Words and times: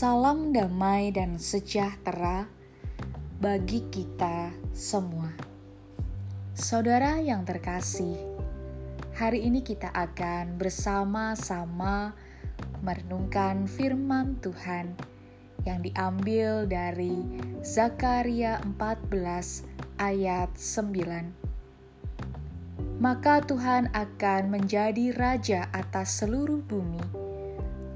Salam 0.00 0.48
damai 0.48 1.12
dan 1.12 1.36
sejahtera 1.36 2.48
bagi 3.36 3.84
kita 3.92 4.48
semua. 4.72 5.28
Saudara 6.56 7.20
yang 7.20 7.44
terkasih, 7.44 8.16
hari 9.12 9.44
ini 9.44 9.60
kita 9.60 9.92
akan 9.92 10.56
bersama-sama 10.56 12.16
merenungkan 12.80 13.68
firman 13.68 14.40
Tuhan 14.40 14.96
yang 15.68 15.84
diambil 15.84 16.64
dari 16.64 17.20
Zakaria 17.60 18.56
14 18.64 20.00
ayat 20.00 20.48
9. 20.56 23.04
Maka 23.04 23.44
Tuhan 23.44 23.92
akan 23.92 24.42
menjadi 24.48 25.12
raja 25.12 25.68
atas 25.76 26.24
seluruh 26.24 26.64
bumi. 26.64 27.19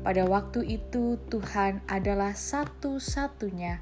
Pada 0.05 0.29
waktu 0.29 0.69
itu 0.69 1.17
Tuhan 1.33 1.81
adalah 1.89 2.37
satu-satunya 2.37 3.81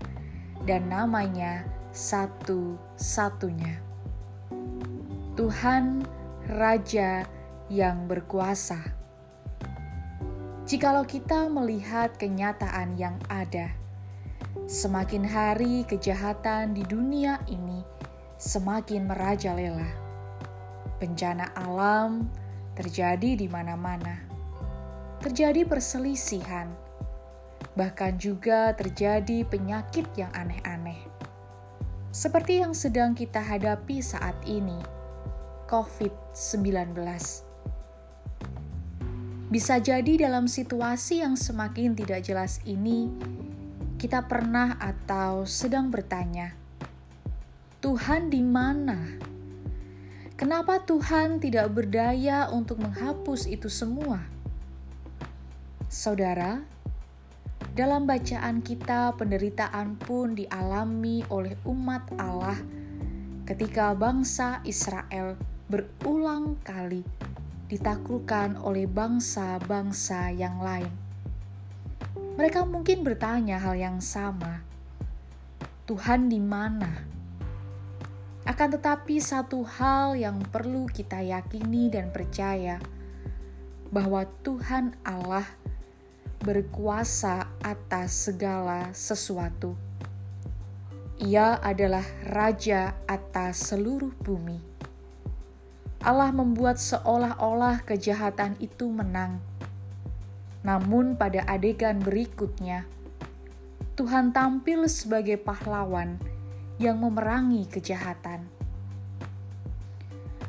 dan 0.62 0.86
namanya 0.86 1.66
satu-satunya. 1.90 3.82
Tuhan 5.34 6.06
Raja 6.46 7.26
yang 7.66 8.06
berkuasa. 8.06 8.78
Jikalau 10.62 11.02
kita 11.02 11.50
melihat 11.50 12.14
kenyataan 12.14 12.94
yang 12.94 13.18
ada, 13.26 13.74
semakin 14.70 15.26
hari 15.26 15.82
kejahatan 15.90 16.70
di 16.70 16.86
dunia 16.86 17.42
ini 17.50 17.82
semakin 18.38 19.10
merajalela. 19.10 19.90
Bencana 21.02 21.50
alam 21.58 22.30
terjadi 22.78 23.38
di 23.38 23.46
mana-mana. 23.50 24.31
Terjadi 25.22 25.62
perselisihan, 25.62 26.66
bahkan 27.78 28.18
juga 28.18 28.74
terjadi 28.74 29.46
penyakit 29.46 30.10
yang 30.18 30.34
aneh-aneh. 30.34 30.98
Seperti 32.10 32.58
yang 32.58 32.74
sedang 32.74 33.14
kita 33.14 33.38
hadapi 33.38 34.02
saat 34.02 34.34
ini, 34.50 34.82
COVID-19. 35.70 36.98
Bisa 39.46 39.78
jadi 39.78 40.26
dalam 40.26 40.50
situasi 40.50 41.22
yang 41.22 41.38
semakin 41.38 41.94
tidak 41.94 42.26
jelas 42.26 42.58
ini, 42.66 43.06
kita 44.02 44.26
pernah 44.26 44.74
atau 44.82 45.46
sedang 45.46 45.86
bertanya, 45.86 46.50
Tuhan 47.78 48.26
di 48.26 48.42
mana? 48.42 48.98
Kenapa 50.34 50.82
Tuhan 50.82 51.38
tidak 51.38 51.70
berdaya 51.70 52.50
untuk 52.50 52.82
menghapus 52.82 53.46
itu 53.46 53.70
semua? 53.70 54.41
Saudara, 55.92 56.56
dalam 57.76 58.08
bacaan 58.08 58.64
kita, 58.64 59.12
penderitaan 59.12 60.00
pun 60.00 60.32
dialami 60.32 61.20
oleh 61.28 61.52
umat 61.68 62.16
Allah 62.16 62.56
ketika 63.44 63.92
bangsa 63.92 64.64
Israel 64.64 65.36
berulang 65.68 66.56
kali 66.64 67.04
ditaklukkan 67.68 68.56
oleh 68.64 68.88
bangsa-bangsa 68.88 70.32
yang 70.32 70.64
lain. 70.64 70.88
Mereka 72.40 72.64
mungkin 72.64 73.04
bertanya 73.04 73.60
hal 73.60 73.76
yang 73.76 74.00
sama: 74.00 74.64
"Tuhan 75.84 76.32
di 76.32 76.40
mana?" 76.40 77.04
Akan 78.48 78.72
tetapi, 78.72 79.20
satu 79.20 79.60
hal 79.60 80.16
yang 80.16 80.40
perlu 80.40 80.88
kita 80.88 81.20
yakini 81.20 81.92
dan 81.92 82.08
percaya 82.08 82.80
bahwa 83.92 84.24
Tuhan 84.40 84.96
Allah 85.04 85.44
berkuasa 86.42 87.46
atas 87.62 88.26
segala 88.26 88.90
sesuatu. 88.90 89.78
Ia 91.22 91.62
adalah 91.62 92.02
Raja 92.26 92.98
atas 93.06 93.70
seluruh 93.70 94.10
bumi. 94.18 94.58
Allah 96.02 96.34
membuat 96.34 96.82
seolah-olah 96.82 97.86
kejahatan 97.86 98.58
itu 98.58 98.90
menang, 98.90 99.38
namun 100.66 101.14
pada 101.14 101.46
adegan 101.46 102.02
berikutnya, 102.02 102.90
Tuhan 103.94 104.34
tampil 104.34 104.90
sebagai 104.90 105.38
pahlawan 105.38 106.18
yang 106.82 106.98
memerangi 106.98 107.70
kejahatan. 107.70 108.50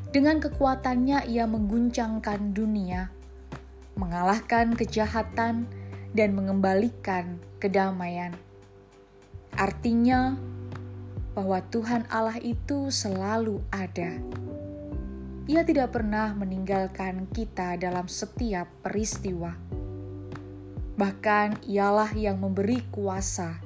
Dengan 0.10 0.42
kekuatannya, 0.42 1.30
ia 1.30 1.46
mengguncangkan 1.46 2.58
dunia, 2.58 3.14
mengalahkan 3.94 4.74
kejahatan, 4.74 5.70
dan 6.14 6.38
mengembalikan 6.38 7.42
kedamaian. 7.58 8.34
Artinya 9.54 10.38
bahwa 11.34 11.62
Tuhan 11.74 12.06
Allah 12.14 12.38
itu 12.42 12.94
selalu 12.94 13.62
ada. 13.74 14.22
Ia 15.50 15.62
tidak 15.68 15.92
pernah 15.92 16.32
meninggalkan 16.32 17.28
kita 17.34 17.76
dalam 17.76 18.08
setiap 18.08 18.70
peristiwa. 18.80 19.52
Bahkan, 20.94 21.68
Ialah 21.68 22.14
yang 22.16 22.40
memberi 22.40 22.86
kuasa 22.94 23.58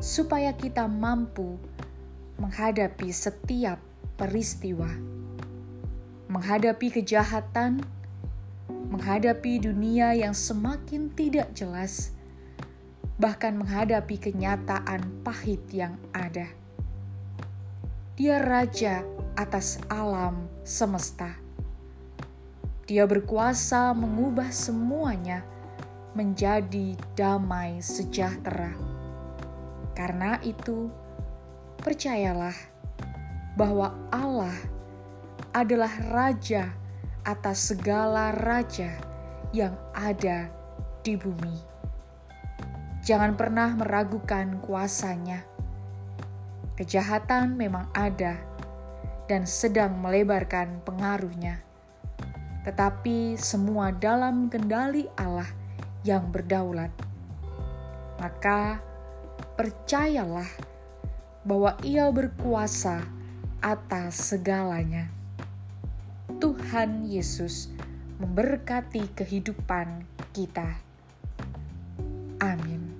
supaya 0.00 0.56
kita 0.56 0.88
mampu 0.88 1.60
menghadapi 2.40 3.12
setiap 3.12 3.76
peristiwa, 4.16 4.88
menghadapi 6.32 6.88
kejahatan, 6.88 7.84
menghadapi 8.90 9.62
dunia 9.62 10.18
yang 10.18 10.34
semakin 10.34 11.14
tidak 11.14 11.54
jelas, 11.54 12.10
bahkan 13.22 13.54
menghadapi 13.54 14.18
kenyataan 14.18 15.22
pahit 15.22 15.62
yang 15.70 15.94
ada. 16.10 16.50
Dia 18.18 18.42
raja 18.42 19.06
atas 19.38 19.78
alam 19.86 20.50
semesta. 20.66 21.38
Dia 22.90 23.06
berkuasa 23.06 23.94
mengubah 23.94 24.50
semuanya 24.50 25.46
menjadi 26.12 26.98
damai 27.14 27.78
sejahtera. 27.78 28.74
Karena 29.94 30.42
itu, 30.42 30.90
percayalah 31.78 32.56
bahwa 33.54 33.94
Allah 34.10 34.54
adalah 35.54 35.90
Raja 36.10 36.79
atas 37.30 37.70
segala 37.70 38.34
raja 38.34 38.90
yang 39.54 39.78
ada 39.94 40.50
di 41.06 41.14
bumi. 41.14 41.56
Jangan 43.06 43.38
pernah 43.38 43.70
meragukan 43.78 44.58
kuasanya. 44.58 45.46
Kejahatan 46.74 47.54
memang 47.54 47.86
ada 47.94 48.34
dan 49.30 49.46
sedang 49.46 49.94
melebarkan 50.02 50.82
pengaruhnya, 50.82 51.62
tetapi 52.66 53.38
semua 53.38 53.94
dalam 53.94 54.50
kendali 54.50 55.06
Allah 55.14 55.46
yang 56.02 56.34
berdaulat. 56.34 56.90
Maka, 58.18 58.82
percayalah 59.54 60.48
bahwa 61.46 61.78
Ia 61.86 62.10
berkuasa 62.10 63.00
atas 63.62 64.34
segalanya. 64.34 65.19
Tuhan 66.40 67.04
Yesus 67.04 67.68
memberkati 68.16 69.12
kehidupan 69.12 70.08
kita. 70.32 70.80
Amin. 72.40 72.99